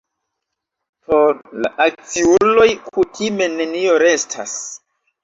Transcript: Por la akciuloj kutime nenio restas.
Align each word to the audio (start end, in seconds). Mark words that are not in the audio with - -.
Por 1.11 1.35
la 1.65 1.69
akciuloj 1.85 2.63
kutime 2.87 3.51
nenio 3.61 3.99
restas. 4.05 4.57